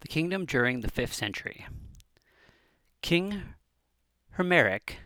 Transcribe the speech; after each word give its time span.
The 0.00 0.08
kingdom 0.08 0.44
during 0.44 0.80
the 0.80 0.90
5th 0.90 1.14
century. 1.14 1.66
King 3.02 3.42
Hermeric. 4.30 4.98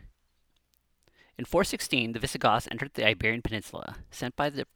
In 1.39 1.45
416, 1.45 2.13
the 2.13 2.19
Visigoths 2.19 2.69
entered 2.71 2.95
the 2.95 3.07
Iberian 3.07 3.43
Peninsula, 3.43 3.97
sent 4.11 4.37
by 4.37 4.51
the 4.51 4.67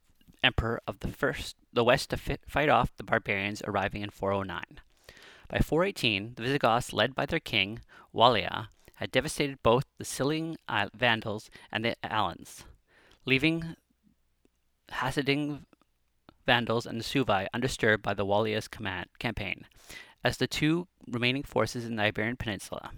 emperor 0.42 0.80
of 0.86 1.00
the 1.00 1.08
first 1.08 1.56
the 1.72 1.84
west 1.84 2.10
to 2.10 2.16
fight 2.16 2.68
off 2.68 2.96
the 2.96 3.02
barbarians 3.02 3.62
arriving 3.66 4.02
in 4.02 4.10
409. 4.10 4.80
By 5.48 5.58
418, 5.58 6.34
the 6.36 6.42
Visigoths, 6.42 6.92
led 6.92 7.14
by 7.14 7.26
their 7.26 7.40
king, 7.40 7.80
Wallia, 8.14 8.68
had 8.94 9.10
devastated 9.10 9.62
both 9.62 9.84
the 9.98 10.04
Sicilian 10.04 10.56
Vandals 10.94 11.50
and 11.72 11.84
the 11.84 11.96
Alans, 12.04 12.64
leaving 13.26 13.76
Hasding 14.90 15.64
Vandals 16.46 16.86
and 16.86 17.00
the 17.00 17.04
Suevi 17.04 17.46
undisturbed 17.54 18.02
by 18.02 18.14
the 18.14 18.26
Wallia's 18.26 18.68
command, 18.68 19.06
campaign, 19.18 19.66
as 20.22 20.36
the 20.36 20.46
two 20.46 20.88
remaining 21.06 21.42
forces 21.42 21.84
in 21.84 21.96
the 21.96 22.02
Iberian 22.02 22.36
Peninsula. 22.36 22.90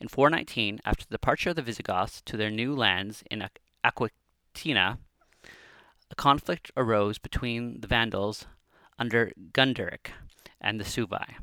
In 0.00 0.08
419, 0.08 0.80
after 0.84 1.04
the 1.04 1.14
departure 1.14 1.50
of 1.50 1.56
the 1.56 1.62
Visigoths 1.62 2.22
to 2.22 2.36
their 2.36 2.50
new 2.50 2.74
lands 2.74 3.24
in 3.30 3.48
Aquitaine, 3.82 4.76
a 4.76 6.14
conflict 6.16 6.70
arose 6.76 7.18
between 7.18 7.80
the 7.80 7.88
Vandals 7.88 8.46
under 8.98 9.32
Gunderic 9.52 10.12
and 10.60 10.78
the 10.78 10.84
Suevi, 10.84 11.34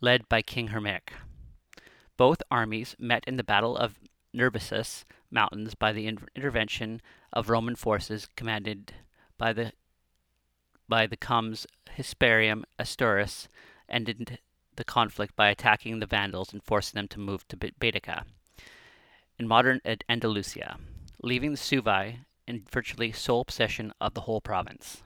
led 0.00 0.28
by 0.28 0.42
King 0.42 0.68
Hermeric. 0.68 1.12
Both 2.16 2.42
armies 2.50 2.96
met 2.98 3.24
in 3.26 3.36
the 3.36 3.44
Battle 3.44 3.76
of 3.76 3.98
Nerbessus 4.34 5.04
Mountains 5.30 5.74
by 5.74 5.92
the 5.92 6.06
intervention 6.06 7.02
of 7.32 7.50
Roman 7.50 7.74
forces 7.74 8.28
commanded 8.36 8.94
by 9.38 9.52
the 9.52 9.72
by 10.88 11.06
the 11.06 11.16
comes 11.16 11.66
Hispaniarum 11.96 12.64
Asterius 12.78 13.48
ended 13.88 14.38
the 14.76 14.84
conflict 14.84 15.34
by 15.36 15.48
attacking 15.48 15.98
the 15.98 16.06
Vandals 16.06 16.52
and 16.52 16.62
forcing 16.62 16.98
them 16.98 17.08
to 17.08 17.20
move 17.20 17.46
to 17.48 17.56
Baetica 17.56 18.24
in 19.38 19.48
modern 19.48 19.80
Andalusia, 20.08 20.78
leaving 21.22 21.52
the 21.52 21.58
Suevi 21.58 22.18
in 22.46 22.64
virtually 22.70 23.12
sole 23.12 23.44
possession 23.44 23.92
of 24.00 24.14
the 24.14 24.22
whole 24.22 24.40
province. 24.40 25.02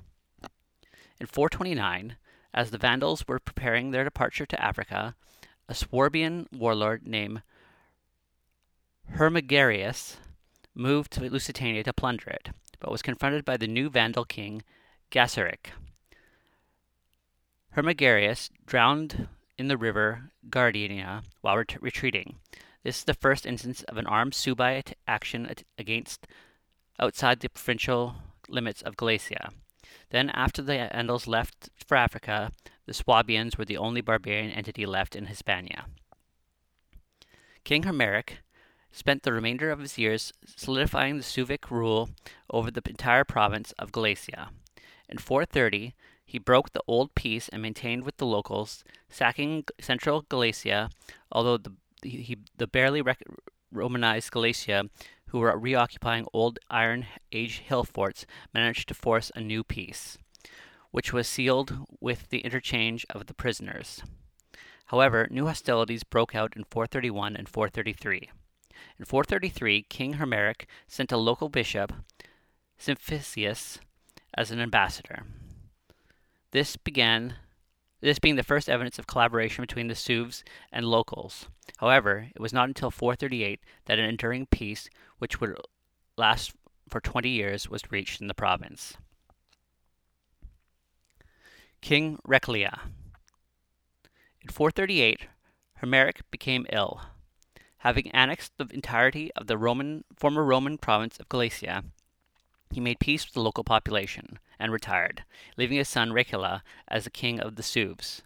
In 1.21 1.27
429, 1.27 2.17
as 2.53 2.71
the 2.71 2.79
Vandals 2.79 3.27
were 3.27 3.39
preparing 3.39 3.91
their 3.91 4.05
departure 4.05 4.47
to 4.47 4.63
Africa, 4.63 5.15
a 5.69 5.75
Swabian 5.75 6.49
warlord 6.53 7.07
named 7.07 7.43
Hermigarius 9.15 10.17
moved 10.75 11.13
to 11.13 11.21
Lusitania 11.21 11.85
to 11.85 11.93
plunder 11.93 12.31
it, 12.31 12.51
but 12.79 12.91
was 12.91 13.03
confronted 13.03 13.45
by 13.45 13.57
the 13.57 13.67
new 13.67 13.91
Vandal 13.91 14.25
king 14.25 14.63
Gaiseric. 15.11 15.73
Hermigarius 17.77 18.51
drowned 18.67 19.29
in 19.59 19.69
the 19.69 19.77
river 19.77 20.31
Guadiana 20.49 21.23
while 21.41 21.57
ret- 21.57 21.83
retreating. 21.83 22.37
This 22.83 22.99
is 22.99 23.05
the 23.05 23.15
first 23.15 23.45
instance 23.45 23.83
of 23.85 23.97
an 23.97 24.07
armed 24.07 24.33
Suebi 24.33 24.83
action 25.07 25.53
against 25.77 26.27
outside 26.99 27.41
the 27.41 27.49
provincial 27.49 28.17
limits 28.49 28.83
of 28.83 28.97
Galicia. 28.97 29.51
Then, 30.11 30.31
after 30.31 30.63
the 30.63 30.89
Vandals 30.93 31.27
left 31.27 31.71
for 31.87 31.97
Africa, 31.97 32.53
the 32.87 32.95
Swabians 32.95 33.59
were 33.59 33.65
the 33.65 33.77
only 33.77 34.01
barbarian 34.01 34.51
entity 34.51 34.87
left 34.87 35.15
in 35.15 35.27
Hispania. 35.27 35.87
King 37.65 37.83
Hermeric 37.83 38.39
spent 38.93 39.23
the 39.23 39.33
remainder 39.33 39.71
of 39.71 39.81
his 39.81 39.99
years 39.99 40.33
solidifying 40.45 41.17
the 41.17 41.23
Suevic 41.23 41.71
rule 41.71 42.11
over 42.49 42.71
the 42.71 42.83
entire 42.89 43.25
province 43.25 43.73
of 43.73 43.93
Galicia. 43.93 44.51
In 45.11 45.19
430, 45.19 45.95
he 46.25 46.39
broke 46.39 46.73
the 46.73 46.83
old 46.87 47.15
peace 47.15 47.49
and 47.49 47.61
maintained 47.61 48.05
with 48.05 48.17
the 48.19 48.27
locals, 48.27 48.85
sacking 49.09 49.65
central 49.81 50.23
Galicia, 50.23 50.89
although 51.33 51.57
the, 51.57 51.73
he, 52.03 52.39
the 52.57 52.69
barely 52.69 53.03
rec- 53.03 53.25
Romanized 53.73 54.31
Galicia 54.31 54.85
who 55.31 55.39
were 55.39 55.57
reoccupying 55.57 56.27
old 56.33 56.59
Iron 56.71 57.07
Age 57.33 57.59
hill 57.59 57.85
forts, 57.85 58.27
managed 58.53 58.89
to 58.89 58.95
force 58.95 59.31
a 59.35 59.41
new 59.41 59.63
peace, 59.63 60.19
which 60.91 61.13
was 61.13 61.29
sealed 61.29 61.87
with 62.01 62.29
the 62.31 62.41
interchange 62.41 63.07
of 63.11 63.27
the 63.27 63.35
prisoners. 63.35 64.03
However, 64.87 65.29
new 65.31 65.47
hostilities 65.47 66.03
broke 66.03 66.35
out 66.35 66.57
in 66.57 66.65
431 66.65 67.37
and 67.37 67.49
433. 67.49 68.31
In 68.99 69.05
433, 69.05 69.83
King 69.83 70.15
Hermeric 70.15 70.69
sent 70.89 71.13
a 71.13 71.17
local 71.17 71.49
bishop, 71.49 71.93
Simplicius, 72.77 73.79
as 74.35 74.51
an 74.51 74.61
ambassador. 74.61 75.25
This 76.53 76.77
began 76.77 77.37
this 78.01 78.19
being 78.19 78.37
the 78.37 78.43
first 78.43 78.69
evidence 78.69 78.99
of 78.99 79.07
collaboration 79.07 79.63
between 79.63 79.89
the 79.89 79.95
Sueves 79.95 80.43
and 80.73 80.87
locals. 80.87 81.49
However, 81.79 82.29
it 82.35 82.41
was 82.41 82.53
not 82.53 82.69
until 82.69 82.91
438 82.91 83.61
that 83.85 83.99
an 83.99 84.07
enduring 84.07 84.47
peace, 84.47 84.89
which 85.19 85.41
would 85.41 85.57
last 86.17 86.53
for 86.89 87.01
20 87.01 87.29
years, 87.29 87.69
was 87.69 87.91
reached 87.91 88.21
in 88.21 88.27
the 88.27 88.35
province. 88.35 88.97
King 91.83 92.19
Rechila. 92.27 92.79
In 94.41 94.49
438, 94.49 95.27
Hermeric 95.77 96.23
became 96.31 96.67
ill. 96.73 97.03
Having 97.79 98.11
annexed 98.11 98.53
the 98.57 98.67
entirety 98.71 99.31
of 99.37 99.47
the 99.47 99.57
Roman, 99.57 100.05
former 100.17 100.45
Roman 100.45 100.79
province 100.79 101.19
of 101.19 101.29
Galicia, 101.29 101.85
he 102.71 102.81
made 102.81 103.01
peace 103.01 103.25
with 103.27 103.35
the 103.35 103.43
local 103.43 103.65
population 103.65 104.39
and 104.59 104.73
retired, 104.73 105.25
leaving 105.57 105.79
his 105.79 105.89
son 105.89 106.11
Rechila 106.11 106.63
as 106.89 107.05
the 107.05 107.11
king 107.11 107.41
of 107.41 107.57
the 107.57 107.63
Sueves. 107.63 108.23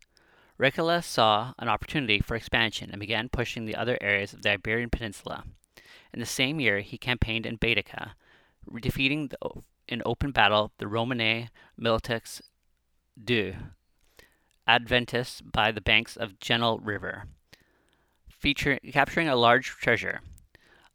Rechila 0.59 1.03
saw 1.03 1.55
an 1.59 1.69
opportunity 1.69 2.21
for 2.21 2.37
expansion 2.37 2.91
and 2.91 3.01
began 3.01 3.29
pushing 3.29 3.65
the 3.65 3.75
other 3.75 3.99
areas 4.01 4.33
of 4.33 4.43
the 4.43 4.51
Iberian 4.51 4.91
Peninsula. 4.91 5.45
In 6.13 6.21
the 6.21 6.27
same 6.27 6.61
year, 6.61 6.81
he 6.81 6.97
campaigned 6.97 7.47
in 7.47 7.59
Baetica, 7.59 8.13
defeating 8.81 9.29
the, 9.29 9.39
in 9.89 10.03
open 10.07 10.31
battle 10.31 10.73
the 10.79 10.87
Romane 10.87 11.49
Militix 11.81 12.41
II, 13.29 13.57
Adventus 14.67 15.41
by 15.41 15.73
the 15.73 15.81
banks 15.81 16.17
of 16.17 16.39
Genil 16.39 16.79
River, 16.79 17.25
capturing 18.93 19.29
a 19.29 19.37
large 19.37 19.71
treasure. 19.71 20.21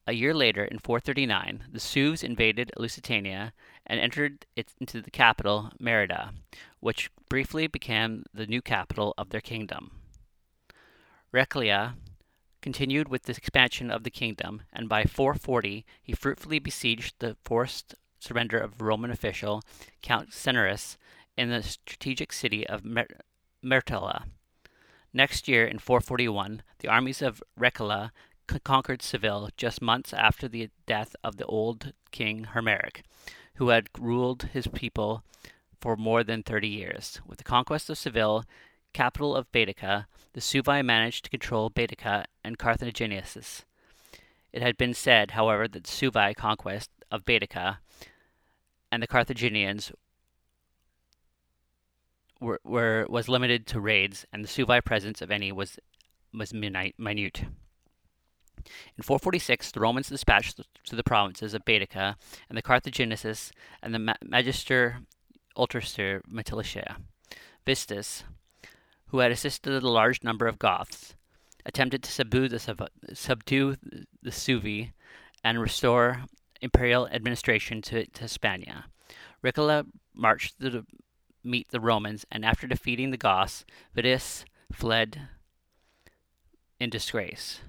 A 0.10 0.14
year 0.14 0.34
later, 0.34 0.66
in 0.66 0.80
439, 0.80 1.66
the 1.72 1.80
Sueves 1.80 2.24
invaded 2.24 2.72
Lusitania 2.76 3.54
and 3.86 4.00
entered 4.00 4.48
it 4.56 4.74
into 4.80 5.04
the 5.04 5.12
capital, 5.12 5.72
Merida, 5.80 6.34
which 6.80 7.12
briefly 7.30 7.68
became 7.68 8.24
the 8.34 8.48
new 8.48 8.60
capital 8.60 9.14
of 9.20 9.30
their 9.30 9.40
kingdom. 9.40 9.92
Rechila 11.32 11.94
continued 12.60 13.08
with 13.08 13.26
the 13.26 13.36
expansion 13.38 13.92
of 13.92 14.04
the 14.04 14.10
kingdom, 14.10 14.64
and 14.74 14.90
by 14.90 15.04
440 15.04 15.86
he 16.02 16.14
fruitfully 16.14 16.58
besieged 16.58 17.14
the 17.20 17.38
forced 17.46 17.94
surrender 18.18 18.58
of 18.58 18.82
Roman 18.82 19.12
official 19.12 19.62
Count 20.02 20.34
Censorius 20.34 20.98
in 21.38 21.52
the 21.52 21.62
strategic 21.62 22.34
city 22.34 22.66
of 22.66 22.84
Mer- 22.84 23.20
Mertilla. 23.64 24.24
Next 25.14 25.48
year, 25.48 25.68
in 25.68 25.78
441, 25.78 26.64
the 26.80 26.88
armies 26.88 27.22
of 27.22 27.44
Rechila 27.60 28.12
conquered 28.64 29.02
Seville 29.02 29.50
just 29.58 29.82
months 29.82 30.14
after 30.14 30.48
the 30.48 30.70
death 30.86 31.16
of 31.24 31.38
the 31.38 31.46
old 31.46 31.94
king 32.12 32.46
Hermeric, 32.46 33.04
who 33.56 33.70
had 33.70 33.90
ruled 33.98 34.44
his 34.54 34.68
people 34.68 35.24
for 35.80 35.96
more 35.96 36.24
than 36.24 36.44
30 36.44 36.68
years. 36.68 37.22
With 37.26 37.38
the 37.38 37.44
conquest 37.44 37.90
of 37.90 37.98
Seville, 37.98 38.46
capital 38.94 39.36
of 39.36 39.52
Baetica, 39.52 40.06
the 40.34 40.42
Suevi 40.42 40.84
managed 40.84 41.26
to 41.26 41.30
control 41.30 41.70
Baetica 41.70 42.26
and 42.44 42.58
Carthaginiensis. 42.58 43.66
It 44.52 44.62
had 44.62 44.78
been 44.78 44.94
said, 44.94 45.32
however, 45.32 45.68
that 45.68 45.84
the 45.84 45.90
Suevi 45.90 46.36
conquest 46.36 46.90
of 47.12 47.26
Baetica 47.26 47.78
and 48.92 49.04
the 49.04 49.08
Carthaginians 49.08 49.92
were, 52.40 52.60
were, 52.64 53.06
was 53.10 53.30
limited 53.30 53.68
to 53.68 53.80
raids, 53.80 54.26
and 54.32 54.44
the 54.44 54.48
Suevi 54.48 54.84
presence 54.84 55.22
of 55.22 55.32
any 55.32 55.52
was 55.52 55.78
was 56.32 56.54
minute. 56.54 57.44
In 58.98 59.04
446, 59.04 59.72
the 59.72 59.80
Romans 59.80 60.10
dispatched 60.10 60.60
to 60.86 60.96
the 60.96 61.04
provinces 61.04 61.54
of 61.54 61.66
Baetica 61.66 62.16
and 62.50 62.58
the 62.58 62.62
Carthaginians 62.62 63.52
and 63.82 63.94
the 63.94 64.16
Magister 64.24 65.00
Ulterior 65.56 66.22
Metilicia. 66.32 66.98
Vitus, 67.66 68.24
who 69.08 69.20
had 69.20 69.32
assisted 69.32 69.84
a 69.84 69.90
large 69.90 70.24
number 70.24 70.48
of 70.48 70.60
Goths, 70.60 71.16
attempted 71.66 72.04
to 72.04 72.12
subdue 72.12 72.48
the, 72.48 72.90
subdue 73.14 73.76
the 74.22 74.32
Suevi 74.32 74.92
and 75.44 75.60
restore 75.60 76.24
imperial 76.62 77.08
administration 77.08 77.82
to, 77.84 78.06
to 78.06 78.22
Hispania. 78.22 78.86
Rechila 79.44 79.86
marched 80.14 80.60
to 80.60 80.86
meet 81.44 81.70
the 81.70 81.80
Romans, 81.80 82.26
and 82.32 82.44
after 82.44 82.68
defeating 82.68 83.12
the 83.12 83.18
Goths, 83.18 83.66
Vitus 83.96 84.46
fled 84.72 85.30
in 86.80 86.90
disgrace. 86.90 87.62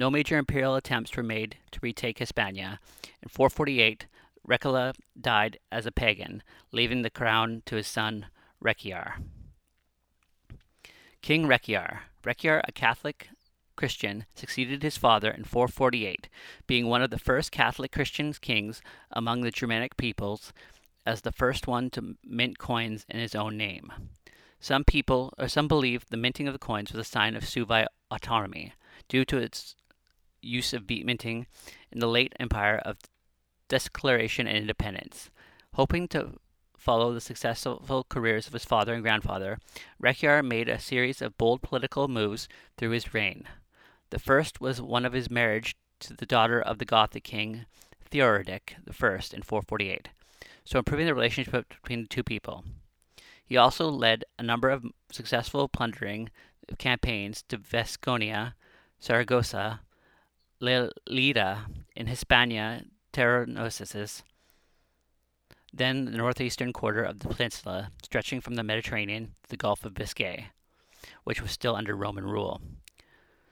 No 0.00 0.08
major 0.08 0.38
imperial 0.38 0.76
attempts 0.76 1.14
were 1.14 1.22
made 1.22 1.58
to 1.72 1.80
retake 1.82 2.20
Hispania. 2.20 2.80
In 3.22 3.28
448, 3.28 4.06
Rechila 4.48 4.94
died 5.20 5.58
as 5.70 5.84
a 5.84 5.92
pagan, 5.92 6.42
leaving 6.72 7.02
the 7.02 7.10
crown 7.10 7.62
to 7.66 7.76
his 7.76 7.86
son 7.86 8.28
Rechiar. 8.64 9.22
King 11.20 11.46
Rechiar. 11.46 11.98
Rechiar, 12.24 12.62
a 12.66 12.72
Catholic 12.72 13.28
Christian, 13.76 14.24
succeeded 14.34 14.82
his 14.82 14.96
father 14.96 15.30
in 15.30 15.44
448, 15.44 16.30
being 16.66 16.86
one 16.86 17.02
of 17.02 17.10
the 17.10 17.18
first 17.18 17.52
Catholic 17.52 17.92
Christian 17.92 18.32
kings 18.32 18.80
among 19.10 19.42
the 19.42 19.50
Germanic 19.50 19.98
peoples, 19.98 20.54
as 21.04 21.20
the 21.20 21.32
first 21.32 21.66
one 21.66 21.90
to 21.90 22.16
mint 22.24 22.56
coins 22.56 23.04
in 23.10 23.20
his 23.20 23.34
own 23.34 23.58
name. 23.58 23.92
Some 24.60 24.82
people, 24.82 25.34
or 25.36 25.48
some 25.48 25.68
believe, 25.68 26.06
the 26.08 26.16
minting 26.16 26.48
of 26.48 26.54
the 26.54 26.58
coins 26.58 26.90
was 26.90 27.00
a 27.00 27.04
sign 27.04 27.36
of 27.36 27.44
Suevi 27.44 27.84
autonomy, 28.10 28.72
due 29.06 29.26
to 29.26 29.36
its 29.36 29.74
use 30.42 30.72
of 30.72 30.86
beat 30.86 31.04
minting 31.06 31.46
in 31.92 32.00
the 32.00 32.08
late 32.08 32.34
empire 32.38 32.78
of 32.84 32.98
declaration 33.68 34.46
and 34.46 34.56
independence. 34.56 35.30
Hoping 35.74 36.08
to 36.08 36.34
follow 36.76 37.12
the 37.12 37.20
successful 37.20 38.06
careers 38.08 38.46
of 38.46 38.52
his 38.52 38.64
father 38.64 38.94
and 38.94 39.02
grandfather, 39.02 39.58
Rechiar 40.02 40.44
made 40.44 40.68
a 40.68 40.78
series 40.78 41.20
of 41.20 41.36
bold 41.36 41.62
political 41.62 42.08
moves 42.08 42.48
through 42.76 42.90
his 42.90 43.14
reign. 43.14 43.46
The 44.10 44.18
first 44.18 44.60
was 44.60 44.80
one 44.80 45.04
of 45.04 45.12
his 45.12 45.30
marriage 45.30 45.76
to 46.00 46.14
the 46.14 46.26
daughter 46.26 46.60
of 46.60 46.78
the 46.78 46.84
Gothic 46.84 47.24
king 47.24 47.66
Theodoric 48.10 48.76
I 48.78 48.82
in 49.32 49.42
448, 49.42 50.08
so 50.64 50.78
improving 50.78 51.06
the 51.06 51.14
relationship 51.14 51.68
between 51.68 52.02
the 52.02 52.08
two 52.08 52.24
people. 52.24 52.64
He 53.44 53.56
also 53.56 53.88
led 53.88 54.24
a 54.38 54.42
number 54.42 54.70
of 54.70 54.84
successful 55.12 55.68
plundering 55.68 56.30
campaigns 56.78 57.44
to 57.48 57.58
Vasconia, 57.58 58.54
Saragossa, 58.98 59.80
Leda 60.60 61.66
in 61.96 62.06
Hispania 62.06 62.84
Tarraconensis, 63.12 64.22
then 65.72 66.04
the 66.04 66.18
northeastern 66.18 66.72
quarter 66.72 67.02
of 67.02 67.20
the 67.20 67.28
peninsula, 67.28 67.90
stretching 68.02 68.40
from 68.40 68.54
the 68.54 68.62
Mediterranean 68.62 69.34
to 69.42 69.50
the 69.50 69.56
Gulf 69.56 69.84
of 69.84 69.94
Biscay, 69.94 70.48
which 71.24 71.40
was 71.40 71.50
still 71.50 71.76
under 71.76 71.96
Roman 71.96 72.24
rule. 72.24 72.60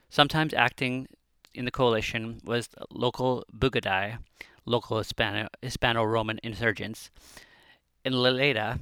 Sometimes 0.09 0.53
acting 0.53 1.07
in 1.53 1.65
the 1.65 1.71
coalition 1.71 2.41
was 2.43 2.69
local 2.91 3.43
Bagaudae, 3.51 4.19
local 4.65 4.97
Hispano 5.61 6.03
Roman 6.03 6.39
insurgents. 6.43 7.09
In 8.05 8.13
Leleda, 8.13 8.79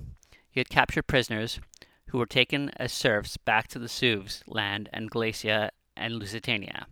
he 0.49 0.59
had 0.59 0.69
captured 0.69 1.07
prisoners 1.07 1.59
who 2.07 2.17
were 2.17 2.25
taken 2.25 2.71
as 2.77 2.91
serfs 2.91 3.37
back 3.37 3.67
to 3.69 3.79
the 3.79 3.87
Sueves 3.89 4.43
land 4.47 4.89
and 4.91 5.09
Galicia 5.09 5.71
and 5.95 6.15
Lusitania. 6.15 6.87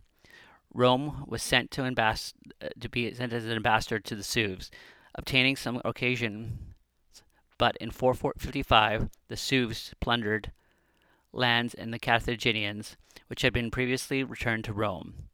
Rome 0.76 1.24
was 1.26 1.42
sent 1.42 1.72
to, 1.72 1.82
ambass- 1.82 2.34
to 2.80 2.90
be 2.90 3.12
sent 3.14 3.32
as 3.32 3.46
an 3.46 3.54
ambassador 3.54 3.98
to 3.98 4.16
the 4.16 4.24
Sueves, 4.24 4.70
obtaining 5.16 5.56
some 5.56 5.82
occasion. 5.86 6.76
But 7.58 7.78
in 7.78 7.92
455, 7.92 9.10
the 9.30 9.38
Sueves 9.38 9.94
plundered 10.02 10.52
lands 11.32 11.74
in 11.74 11.92
the 11.92 12.00
Carthaginians, 12.00 12.98
which 13.28 13.42
had 13.42 13.54
been 13.54 13.72
previously 13.72 14.22
returned 14.22 14.66
to 14.66 14.74
Rome. 14.74 15.30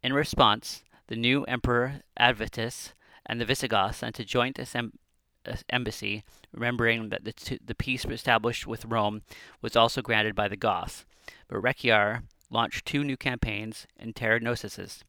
In 0.00 0.12
response, 0.12 0.84
the 1.08 1.16
new 1.16 1.42
emperor 1.44 2.00
Avitus 2.18 2.92
and 3.26 3.40
the 3.40 3.44
Visigoths 3.44 3.98
sent 3.98 4.20
a 4.20 4.24
joint 4.24 4.60
uh, 4.60 5.56
embassy, 5.70 6.22
remembering 6.52 7.08
that 7.08 7.24
the, 7.24 7.32
t- 7.32 7.58
the 7.64 7.74
peace 7.74 8.04
established 8.04 8.66
with 8.66 8.84
Rome 8.84 9.22
was 9.60 9.74
also 9.74 10.02
granted 10.02 10.36
by 10.36 10.46
the 10.46 10.56
Goths. 10.56 11.04
But 11.48 11.62
Rechiar 11.62 12.22
launched 12.54 12.86
two 12.86 13.04
new 13.04 13.16
campaigns 13.16 13.86
in 13.98 14.14
Tarraconensis. 14.14 15.02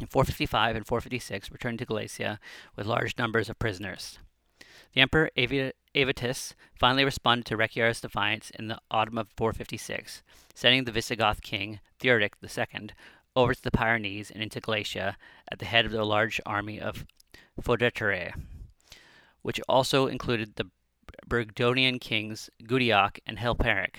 In 0.00 0.06
455 0.06 0.76
and 0.76 0.86
456, 0.86 1.50
returned 1.50 1.78
to 1.78 1.86
Galicia 1.86 2.38
with 2.76 2.86
large 2.86 3.16
numbers 3.16 3.48
of 3.48 3.58
prisoners. 3.58 4.18
The 4.92 5.00
Emperor 5.00 5.30
Avitus 5.36 6.54
finally 6.78 7.04
responded 7.04 7.46
to 7.46 7.56
Rechiar's 7.56 8.00
defiance 8.00 8.50
in 8.50 8.68
the 8.68 8.78
autumn 8.90 9.18
of 9.18 9.28
456, 9.36 10.22
sending 10.54 10.84
the 10.84 10.92
Visigoth 10.92 11.42
king, 11.42 11.80
Theodoric 11.98 12.34
II, 12.42 12.90
over 13.36 13.54
to 13.54 13.62
the 13.62 13.70
Pyrenees 13.70 14.30
and 14.30 14.42
into 14.42 14.60
Galicia 14.60 15.16
at 15.50 15.58
the 15.58 15.66
head 15.66 15.86
of 15.86 15.94
a 15.94 16.04
large 16.04 16.40
army 16.44 16.80
of 16.80 17.04
Feudatorii, 17.60 18.32
which 19.42 19.60
also 19.68 20.06
included 20.06 20.56
the 20.56 20.70
Burgundian 21.26 21.98
kings 21.98 22.50
Gundioc 22.62 23.18
and 23.26 23.38
Hilperic. 23.38 23.96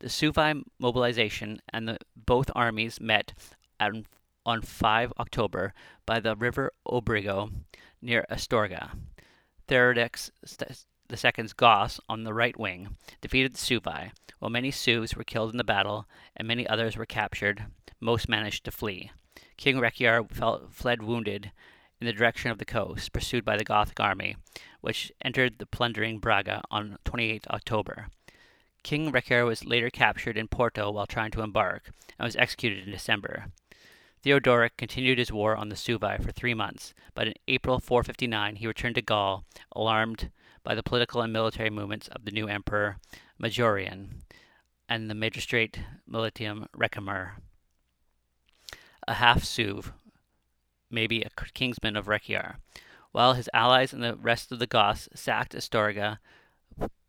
The 0.00 0.06
Suevi 0.06 0.62
mobilization 0.78 1.60
and 1.72 1.88
the, 1.88 1.98
both 2.14 2.50
armies 2.54 3.00
met 3.00 3.32
on, 3.80 4.06
on 4.46 4.62
5 4.62 5.12
October 5.18 5.74
by 6.06 6.20
the 6.20 6.36
river 6.36 6.72
Órbigo 6.86 7.52
near 8.00 8.24
Astorga. 8.30 8.90
Theodoric 9.66 10.18
II's 11.10 11.52
Goths 11.52 12.00
on 12.08 12.22
the 12.22 12.32
right 12.32 12.58
wing 12.58 12.96
defeated 13.20 13.54
the 13.54 13.58
Suevi, 13.58 14.12
while 14.38 14.50
many 14.50 14.70
Sueves 14.70 15.16
were 15.16 15.24
killed 15.24 15.50
in 15.50 15.56
the 15.58 15.64
battle 15.64 16.06
and 16.36 16.46
many 16.46 16.66
others 16.66 16.96
were 16.96 17.06
captured. 17.06 17.64
Most 18.00 18.28
managed 18.28 18.64
to 18.64 18.70
flee. 18.70 19.10
King 19.56 19.78
Rechiar 19.78 20.24
fled 20.70 21.02
wounded 21.02 21.50
in 22.00 22.06
the 22.06 22.12
direction 22.12 22.52
of 22.52 22.58
the 22.58 22.64
coast, 22.64 23.12
pursued 23.12 23.44
by 23.44 23.56
the 23.56 23.64
Gothic 23.64 23.98
army, 23.98 24.36
which 24.80 25.10
entered 25.22 25.58
the 25.58 25.66
plundering 25.66 26.20
Braga 26.20 26.62
on 26.70 26.98
28 27.04 27.48
October. 27.48 28.06
King 28.88 29.12
Rechiar 29.12 29.44
was 29.44 29.66
later 29.66 29.90
captured 29.90 30.38
in 30.38 30.48
Porto 30.48 30.90
while 30.90 31.06
trying 31.06 31.30
to 31.32 31.42
embark, 31.42 31.90
and 32.18 32.24
was 32.24 32.36
executed 32.36 32.84
in 32.86 32.90
December. 32.90 33.48
Theodoric 34.22 34.78
continued 34.78 35.18
his 35.18 35.30
war 35.30 35.54
on 35.54 35.68
the 35.68 35.74
Suevi 35.74 36.24
for 36.24 36.32
three 36.32 36.54
months, 36.54 36.94
but 37.12 37.26
in 37.26 37.34
April 37.48 37.80
459 37.80 38.56
he 38.56 38.66
returned 38.66 38.94
to 38.94 39.02
Gaul, 39.02 39.44
alarmed 39.76 40.30
by 40.64 40.74
the 40.74 40.82
political 40.82 41.20
and 41.20 41.30
military 41.30 41.68
movements 41.68 42.08
of 42.08 42.24
the 42.24 42.30
new 42.30 42.48
emperor 42.48 42.96
Majorian 43.38 44.22
and 44.88 45.10
the 45.10 45.14
magistrate 45.14 45.80
Militium 46.06 46.64
Ricimer, 46.74 47.32
a 49.06 49.12
half 49.12 49.44
Sueve, 49.44 49.92
maybe 50.90 51.20
a 51.20 51.28
kingsman 51.52 51.94
of 51.94 52.06
Rechiar, 52.06 52.54
while 53.12 53.34
his 53.34 53.50
allies 53.52 53.92
and 53.92 54.02
the 54.02 54.16
rest 54.16 54.50
of 54.50 54.58
the 54.58 54.66
Goths 54.66 55.10
sacked 55.14 55.54
Astorga, 55.54 56.20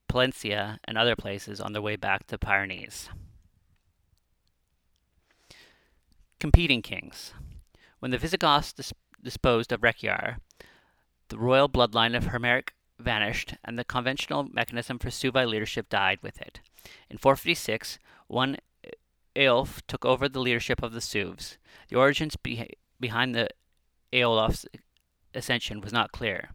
Palencia, 0.09 0.79
and 0.85 0.97
other 0.97 1.15
places 1.15 1.61
on 1.61 1.73
their 1.73 1.81
way 1.81 1.95
back 1.95 2.27
to 2.27 2.37
Pyrenees. 2.37 3.09
Competing 6.39 6.81
kings. 6.81 7.33
When 7.99 8.11
the 8.11 8.17
Visigoths 8.17 8.73
dis- 8.73 8.93
disposed 9.21 9.71
of 9.71 9.81
Rechiar, 9.81 10.37
the 11.29 11.37
royal 11.37 11.69
bloodline 11.69 12.15
of 12.15 12.25
Hermeric 12.25 12.73
vanished, 12.99 13.53
and 13.63 13.77
the 13.77 13.83
conventional 13.83 14.43
mechanism 14.43 14.99
for 14.99 15.09
Suevi 15.09 15.47
leadership 15.47 15.89
died 15.89 16.19
with 16.21 16.41
it. 16.41 16.59
In 17.09 17.17
456, 17.17 17.99
one 18.27 18.57
Eolf 19.35 19.81
took 19.87 20.05
over 20.05 20.27
the 20.27 20.39
leadership 20.39 20.83
of 20.83 20.91
the 20.91 21.01
Sueves. 21.01 21.57
The 21.89 21.95
origins 21.95 22.35
be- 22.35 22.73
behind 22.99 23.35
the 23.35 23.49
Eolf's 24.11 24.65
ascension 25.33 25.81
was 25.81 25.93
not 25.93 26.11
clear. 26.11 26.49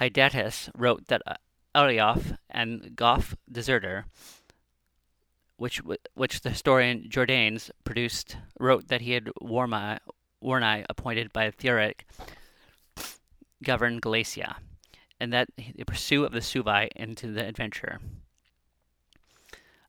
Hydatius 0.00 0.70
wrote 0.76 1.06
that 1.06 1.22
uh, 1.26 1.34
Eof 1.74 2.36
and 2.50 2.94
Goth 2.94 3.36
deserter, 3.50 4.06
which 5.56 5.80
which 6.14 6.40
the 6.40 6.50
historian 6.50 7.08
Jordanes 7.08 7.70
produced, 7.84 8.36
wrote 8.58 8.88
that 8.88 9.00
he 9.02 9.12
had 9.12 9.30
Warmai, 9.40 9.98
Warnai 10.42 10.84
appointed 10.88 11.32
by 11.32 11.50
Theodoric 11.50 12.06
govern 13.62 13.98
Galicia, 13.98 14.56
and 15.18 15.32
that 15.32 15.48
the 15.56 15.84
pursuit 15.84 16.24
of 16.24 16.32
the 16.32 16.40
Suevi 16.40 16.88
into 16.94 17.32
the 17.32 17.46
adventure. 17.46 18.00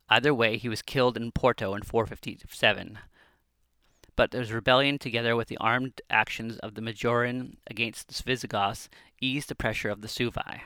Either 0.09 0.33
way, 0.33 0.57
he 0.57 0.69
was 0.69 0.81
killed 0.81 1.17
in 1.17 1.31
Porto 1.33 1.73
in 1.73 1.81
457 1.81 2.97
but 4.17 4.33
his 4.33 4.51
rebellion, 4.51 4.97
together 4.97 5.37
with 5.37 5.47
the 5.47 5.57
armed 5.57 6.01
actions 6.09 6.57
of 6.57 6.75
the 6.75 6.81
Majorian 6.81 7.55
against 7.67 8.09
the 8.09 8.23
Visigoths, 8.23 8.89
eased 9.21 9.47
the 9.47 9.55
pressure 9.55 9.89
of 9.89 10.01
the 10.01 10.09
Suevi. 10.09 10.61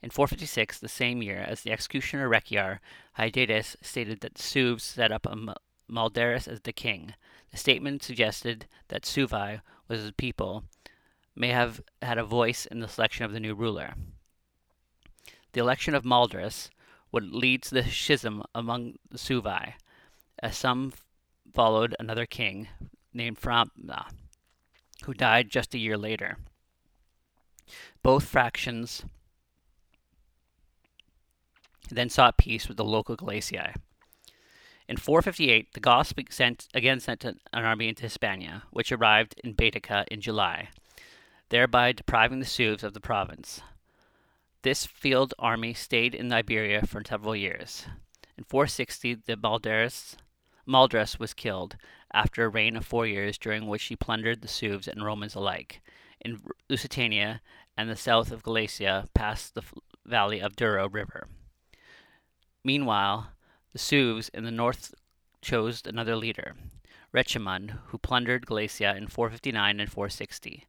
In 0.00 0.10
456, 0.10 0.78
the 0.78 0.88
same 0.88 1.22
year 1.22 1.38
as 1.38 1.62
the 1.62 1.72
executioner 1.72 2.28
Rechiar, 2.28 2.78
Hydatius 3.18 3.74
stated 3.80 4.20
that 4.20 4.34
the 4.34 4.78
set 4.78 5.10
up 5.10 5.26
a 5.26 5.54
Maldaris 5.90 6.46
as 6.46 6.60
the 6.60 6.72
king. 6.72 7.14
The 7.50 7.56
statement 7.56 8.02
suggested 8.02 8.66
that 8.88 9.04
Suevi 9.04 9.62
was 9.88 10.06
a 10.06 10.12
people 10.12 10.64
may 11.34 11.48
have 11.48 11.80
had 12.02 12.18
a 12.18 12.24
voice 12.24 12.66
in 12.66 12.80
the 12.80 12.88
selection 12.88 13.24
of 13.24 13.32
the 13.32 13.40
new 13.40 13.54
ruler. 13.54 13.94
The 15.52 15.60
election 15.60 15.94
of 15.94 16.04
Maldaris 16.04 16.68
would 17.12 17.32
lead 17.32 17.62
to 17.62 17.74
the 17.74 17.84
schism 17.84 18.42
among 18.54 18.96
the 19.10 19.18
Suevi, 19.18 19.74
as 20.42 20.56
some 20.56 20.92
followed 21.54 21.94
another 21.98 22.26
king 22.26 22.68
named 23.12 23.40
Framna, 23.40 23.68
uh, 23.88 24.02
who 25.04 25.14
died 25.14 25.48
just 25.48 25.74
a 25.74 25.78
year 25.78 25.96
later. 25.96 26.36
Both 28.02 28.24
factions 28.24 29.04
then 31.90 32.10
sought 32.10 32.36
peace 32.36 32.66
with 32.66 32.76
the 32.76 32.84
local 32.84 33.16
Galiciae. 33.16 33.74
In 34.88 34.96
458, 34.96 35.72
the 35.72 35.80
Goths 35.80 36.12
sent, 36.30 36.68
again 36.74 37.00
sent 37.00 37.24
an 37.24 37.38
army 37.52 37.88
into 37.88 38.02
Hispania, 38.02 38.64
which 38.70 38.92
arrived 38.92 39.40
in 39.42 39.54
Baetica 39.54 40.04
in 40.08 40.20
July, 40.20 40.68
thereby 41.48 41.92
depriving 41.92 42.40
the 42.40 42.46
Sueves 42.46 42.84
of 42.84 42.92
the 42.92 43.00
province. 43.00 43.62
This 44.62 44.84
field 44.86 45.32
army 45.38 45.72
stayed 45.72 46.14
in 46.14 46.32
Iberia 46.32 46.86
for 46.86 47.02
several 47.06 47.36
years. 47.36 47.86
In 48.36 48.44
460, 48.44 49.14
the 49.26 49.36
Maldras, 49.36 50.16
Maldras 50.66 51.18
was 51.18 51.34
killed 51.34 51.76
after 52.12 52.44
a 52.44 52.48
reign 52.48 52.76
of 52.76 52.86
four 52.86 53.06
years 53.06 53.38
during 53.38 53.66
which 53.66 53.84
he 53.84 53.96
plundered 53.96 54.40
the 54.40 54.48
Sueves 54.48 54.88
and 54.88 55.04
Romans 55.04 55.34
alike. 55.34 55.80
In 56.20 56.40
Lusitania 56.68 57.42
and 57.76 57.90
the 57.90 57.96
south 57.96 58.32
of 58.32 58.42
Galicia, 58.42 59.08
past 59.14 59.54
the 59.54 59.62
valley 60.06 60.40
of 60.40 60.56
Douro 60.56 60.88
River. 60.88 61.28
Meanwhile, 62.64 63.32
the 63.72 63.78
Sueves 63.78 64.30
in 64.30 64.44
the 64.44 64.50
north 64.50 64.94
chose 65.42 65.82
another 65.84 66.16
leader, 66.16 66.54
Rechimund, 67.12 67.78
who 67.86 67.98
plundered 67.98 68.46
Galicia 68.46 68.96
in 68.96 69.08
459 69.08 69.80
and 69.80 69.90
460. 69.90 70.64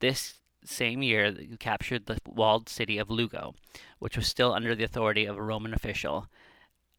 This 0.00 0.34
same 0.64 1.02
year, 1.02 1.32
he 1.32 1.56
captured 1.56 2.06
the 2.06 2.18
walled 2.26 2.68
city 2.68 2.98
of 2.98 3.10
Lugo, 3.10 3.54
which 3.98 4.16
was 4.16 4.26
still 4.26 4.52
under 4.52 4.74
the 4.74 4.84
authority 4.84 5.24
of 5.24 5.36
a 5.36 5.42
Roman 5.42 5.72
official. 5.72 6.26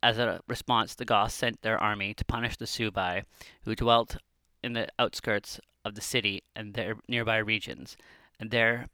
As 0.03 0.17
a 0.17 0.41
response, 0.48 0.96
the 0.96 1.05
Goths 1.05 1.36
sent 1.36 1.62
their 1.62 1.77
army 1.77 2.13
to 2.15 2.25
punish 2.25 2.58
the 2.58 2.65
Suebi, 2.65 3.24
who 3.63 3.75
dwelt 3.75 4.17
in 4.63 4.74
the 4.74 4.88
outskirts 4.98 5.60
of 5.86 5.96
the 5.96 6.01
city 6.01 6.43
and 6.55 6.74
their 6.74 6.96
nearby 7.08 7.38
regions, 7.38 7.98
and 8.39 8.50
their 8.50 8.88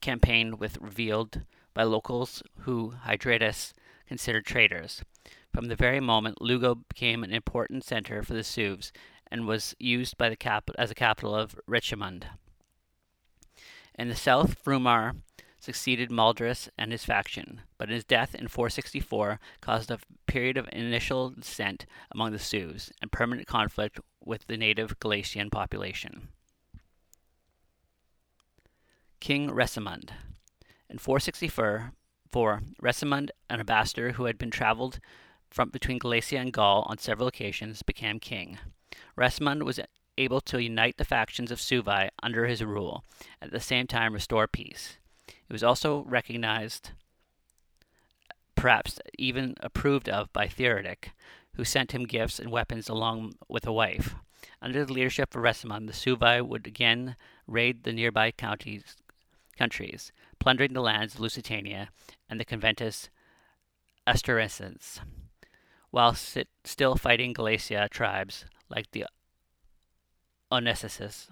campaign 0.00 0.58
was 0.58 0.78
revealed 0.80 1.42
by 1.74 1.82
locals 1.82 2.42
who 2.60 2.94
Hydatius 3.04 3.72
considered 4.06 4.46
traitors. 4.46 5.02
From 5.52 5.66
the 5.66 5.76
very 5.76 6.00
moment, 6.00 6.40
Lugo 6.40 6.76
became 6.76 7.24
an 7.24 7.32
important 7.32 7.84
center 7.84 8.22
for 8.22 8.34
the 8.34 8.44
Sueves 8.44 8.92
and 9.30 9.46
was 9.46 9.74
used 9.78 10.16
by 10.16 10.28
the 10.28 10.36
cap- 10.36 10.70
as 10.78 10.90
a 10.90 10.94
capital 10.94 11.34
of 11.34 11.58
Rechimund. 11.68 12.24
In 13.98 14.08
the 14.08 14.14
south, 14.14 14.62
Frumar 14.62 15.16
succeeded 15.66 16.10
Maldras 16.10 16.68
and 16.78 16.92
his 16.92 17.04
faction, 17.04 17.62
but 17.76 17.88
his 17.88 18.04
death 18.04 18.36
in 18.36 18.46
464 18.46 19.40
caused 19.60 19.90
a 19.90 19.98
period 20.26 20.56
of 20.56 20.68
initial 20.70 21.30
dissent 21.30 21.86
among 22.12 22.30
the 22.30 22.38
Sueves 22.38 22.92
and 23.02 23.10
permanent 23.10 23.48
conflict 23.48 23.98
with 24.24 24.46
the 24.46 24.56
native 24.56 25.00
Galician 25.00 25.50
population. 25.50 26.28
King 29.18 29.50
Resimund. 29.50 30.10
In 30.88 30.98
464, 30.98 31.90
Resimund, 32.32 33.30
an 33.50 33.58
ambassador 33.58 34.12
who 34.12 34.26
had 34.26 34.38
been 34.38 34.52
traveled 34.52 35.00
from 35.50 35.70
between 35.70 35.98
Galicia 35.98 36.38
and 36.38 36.52
Gaul 36.52 36.84
on 36.86 36.98
several 36.98 37.26
occasions, 37.26 37.82
became 37.82 38.20
king. 38.20 38.58
Resimund 39.18 39.64
was 39.64 39.80
able 40.16 40.40
to 40.42 40.62
unite 40.62 40.96
the 40.96 41.04
factions 41.04 41.50
of 41.50 41.58
Suevi 41.58 42.08
under 42.22 42.46
his 42.46 42.62
rule, 42.62 43.02
at 43.42 43.50
the 43.50 43.58
same 43.58 43.88
time 43.88 44.12
restore 44.12 44.46
peace. 44.46 44.98
He 45.46 45.52
was 45.52 45.62
also 45.62 46.02
recognized, 46.04 46.90
perhaps 48.54 48.98
even 49.18 49.54
approved 49.60 50.08
of, 50.08 50.32
by 50.32 50.48
Theodoric, 50.48 51.12
who 51.54 51.64
sent 51.64 51.92
him 51.92 52.04
gifts 52.04 52.38
and 52.38 52.50
weapons 52.50 52.88
along 52.88 53.34
with 53.48 53.66
a 53.66 53.72
wife. 53.72 54.14
Under 54.60 54.84
the 54.84 54.92
leadership 54.92 55.34
of 55.34 55.42
Resimund, 55.42 55.86
the 55.86 55.92
Suevi 55.92 56.46
would 56.46 56.66
again 56.66 57.16
raid 57.46 57.84
the 57.84 57.92
nearby 57.92 58.30
counties, 58.32 58.96
countries, 59.56 60.12
plundering 60.38 60.72
the 60.72 60.80
lands 60.80 61.14
of 61.14 61.20
Lusitania 61.20 61.88
and 62.28 62.40
the 62.40 62.44
Conventus 62.44 63.08
Asturicensis, 64.06 65.00
while 65.90 66.14
sit, 66.14 66.48
still 66.64 66.96
fighting 66.96 67.32
Galicia 67.32 67.88
tribes 67.90 68.44
like 68.68 68.90
the 68.90 69.06
Onesisis, 70.50 71.28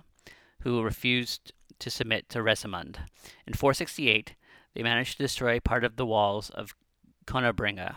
who 0.64 0.83
refused 0.83 1.52
to 1.78 1.90
submit 1.90 2.28
to 2.30 2.40
Resimund. 2.40 2.97
In 3.47 3.52
468, 3.52 4.35
they 4.75 4.83
managed 4.83 5.18
to 5.18 5.23
destroy 5.23 5.61
part 5.61 5.85
of 5.85 5.97
the 5.97 6.06
walls 6.06 6.50
of 6.50 6.75
Conimbriga 7.26 7.97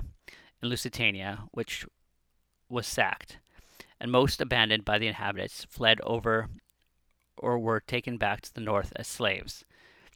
in 0.62 0.69
Lusitania, 0.69 1.45
which 1.51 1.86
was 2.69 2.86
sacked, 2.86 3.39
and 4.00 4.12
most 4.12 4.41
abandoned 4.41 4.86
by 4.86 5.00
the 5.00 5.07
inhabitants 5.07 5.65
fled 5.69 6.00
over 6.01 6.50
or 7.38 7.57
were 7.57 7.79
taken 7.79 8.17
back 8.17 8.41
to 8.41 8.53
the 8.53 8.62
north 8.62 8.91
as 8.95 9.07
slaves. 9.07 9.63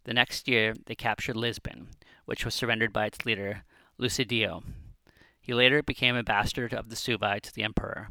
The 0.03 0.13
next 0.13 0.47
year, 0.47 0.73
they 0.85 0.95
captured 0.95 1.37
Lisbon, 1.37 1.87
which 2.25 2.43
was 2.43 2.53
surrendered 2.53 2.91
by 2.91 3.05
its 3.05 3.25
leader, 3.25 3.63
Lucidio. 3.99 4.63
He 5.39 5.53
later 5.53 5.81
became 5.81 6.15
ambassador 6.15 6.65
of 6.75 6.89
the 6.89 6.95
Suevi 6.95 7.39
to 7.41 7.53
the 7.53 7.63
emperor. 7.63 8.09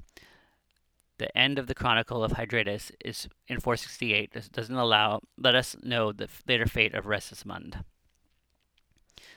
The 1.20 1.36
end 1.36 1.58
of 1.58 1.66
the 1.66 1.74
chronicle 1.74 2.24
of 2.24 2.32
Hydatius 2.32 2.90
is 3.04 3.28
in 3.46 3.60
468. 3.60 4.32
This 4.32 4.48
doesn't 4.48 4.74
allow 4.74 5.20
let 5.36 5.54
us 5.54 5.76
know 5.82 6.12
the 6.12 6.30
later 6.48 6.64
fate 6.64 6.94
of 6.94 7.04
Resimund. 7.04 7.84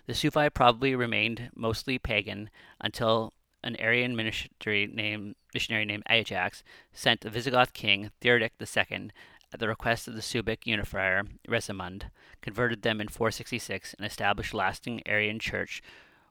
The 0.05 0.13
Suevi 0.13 0.53
probably 0.53 0.95
remained 0.95 1.49
mostly 1.53 1.99
pagan 1.99 2.49
until 2.79 3.33
an 3.65 3.75
Arian 3.81 4.15
missionary 4.15 4.87
named, 4.87 5.35
missionary 5.53 5.83
named 5.83 6.03
Ajax 6.09 6.63
sent 6.93 7.19
the 7.19 7.29
Visigoth 7.29 7.73
king 7.73 8.11
Theodoric 8.21 8.53
II 8.61 9.09
at 9.51 9.59
the 9.59 9.67
request 9.67 10.07
of 10.07 10.15
the 10.15 10.21
Subic 10.21 10.65
unifier 10.65 11.23
Resimund, 11.49 12.03
converted 12.41 12.83
them 12.83 13.01
in 13.01 13.09
466 13.09 13.93
and 13.95 14.07
established 14.07 14.53
lasting 14.53 15.01
Arian 15.05 15.37
church 15.37 15.83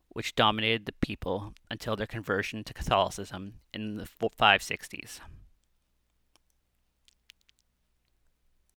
which 0.08 0.34
dominated 0.34 0.86
the 0.86 0.92
people 0.92 1.52
until 1.70 1.94
their 1.94 2.06
conversion 2.06 2.64
to 2.64 2.72
Catholicism 2.72 3.56
in 3.74 3.98
the 3.98 4.04
560s. 4.04 5.20